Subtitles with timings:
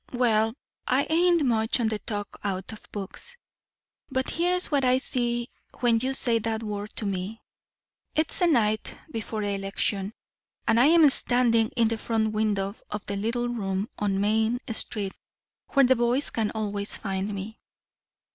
[0.13, 0.55] "Well,
[0.87, 3.37] I ain't much on the talk out of books.
[4.09, 7.43] But here's what I see when you say that word to me.
[8.15, 10.15] It's the night before election,
[10.67, 15.13] and I'm standing in the front window of the little room on Main Street
[15.73, 17.59] where the boys can always find me.